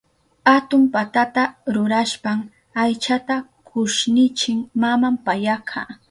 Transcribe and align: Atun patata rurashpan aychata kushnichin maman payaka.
Atun 0.55 0.83
patata 0.93 1.43
rurashpan 1.73 2.39
aychata 2.83 3.35
kushnichin 3.67 4.59
maman 4.81 5.15
payaka. 5.25 5.81